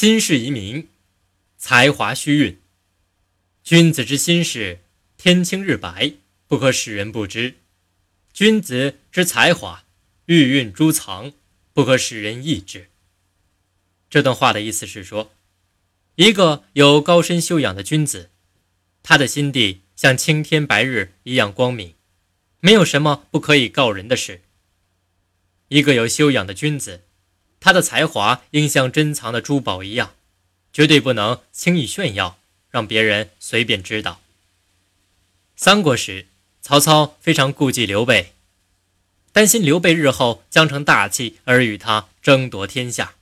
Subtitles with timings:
[0.00, 0.86] 心事移民，
[1.56, 2.60] 才华虚运。
[3.64, 4.78] 君子之心事，
[5.16, 6.12] 天清日白，
[6.46, 7.54] 不可使人不知；
[8.32, 9.84] 君子之才华，
[10.26, 11.32] 玉运珠藏，
[11.72, 12.90] 不可使人易之。
[14.08, 15.32] 这段话的意思是说，
[16.14, 18.30] 一个有高深修养的君子，
[19.02, 21.94] 他的心地像青天白日一样光明，
[22.60, 24.42] 没有什么不可以告人的事。
[25.66, 27.02] 一个有修养的君子，
[27.60, 30.14] 他的才华应像珍藏的珠宝一样，
[30.72, 32.38] 绝对不能轻易炫耀，
[32.70, 34.20] 让别人随便知道。
[35.56, 36.26] 三国时，
[36.60, 38.32] 曹操非常顾忌刘备，
[39.32, 43.14] 担心刘备日后将成大器而与他争夺天下。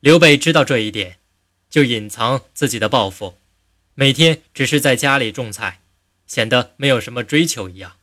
[0.00, 1.18] 刘备知道这一点，
[1.68, 3.36] 就隐藏自己的抱负，
[3.94, 5.80] 每天只是在家里种菜，
[6.26, 7.96] 显得没有什么追求一样。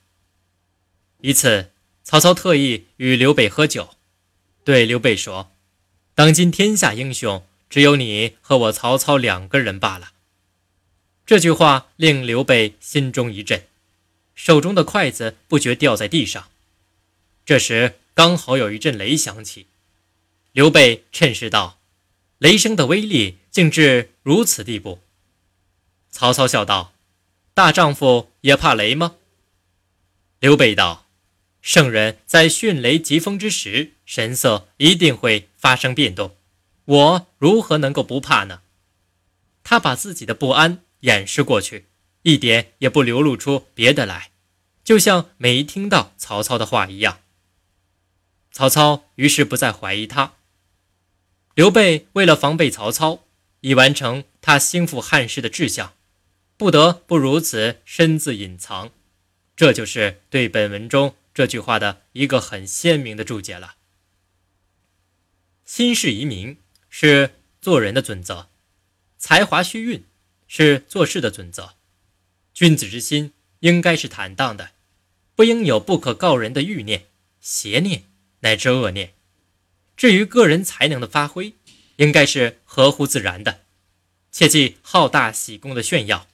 [1.21, 1.71] 一次。
[2.09, 3.96] 曹操特意与刘备喝酒，
[4.67, 5.49] 对刘备说
[6.13, 10.11] ：“当今天下英雄，只有你和我曹操两个人罢了。”
[11.25, 13.65] 这句话令刘备心中一震，
[14.35, 16.49] 手中的筷子不觉掉在地上。
[17.45, 19.67] 这时刚好有一阵雷响起，
[20.51, 21.79] 刘备趁势道
[22.39, 24.99] ：“雷声的威力竟至如此地步。”
[26.11, 26.91] 曹操笑道
[27.55, 29.15] ：“大丈夫也怕雷吗？”
[30.41, 31.06] 刘备道。
[31.67, 36.37] 圣人在迅雷疾风之时，神色一定会发生变动，
[36.85, 38.61] 我如何能够不怕呢？
[39.65, 41.87] 他把自己的不安掩饰过去，
[42.21, 44.31] 一点也不流露出别的来，
[44.85, 47.19] 就像没听到曹操的话一样。
[48.53, 50.35] 曹操于是不再怀疑他。
[51.53, 53.25] 刘备为了防备曹操，
[53.59, 55.91] 以完成他兴复汉室的志向，
[56.55, 58.91] 不得不如此深自隐藏。
[59.57, 61.13] 这就是对本文中。
[61.37, 63.75] 这句话的一个很鲜明的注解了。
[65.65, 66.57] 心事移民
[66.89, 68.47] 是做人的准则，
[69.19, 70.03] 才华虚运
[70.47, 71.75] 是做事的准则。
[72.55, 74.71] 君子之心应该是坦荡的，
[75.35, 77.05] 不应有不可告人的欲念、
[77.39, 78.05] 邪念
[78.39, 79.13] 乃至恶念。
[79.95, 81.53] 至于个人才能的发挥，
[81.97, 83.63] 应该是合乎自然的，
[84.31, 86.27] 切忌好大喜功的炫耀，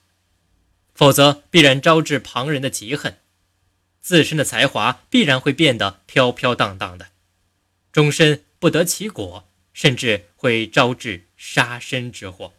[0.95, 3.17] 否则必然招致旁人的嫉恨。
[4.03, 7.08] 自身的才华必然会变得飘飘荡荡的，
[7.94, 12.53] 终身不得其果，甚至会招致杀身之祸。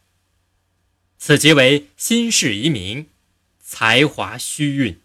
[1.19, 3.11] 此即为心事移民，
[3.59, 4.99] 才华虚运。